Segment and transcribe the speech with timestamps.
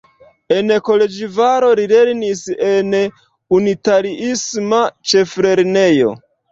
[0.53, 2.99] En Koloĵvaro li lernis en
[3.61, 4.85] unitariisma
[5.15, 6.21] ĉeflernejo.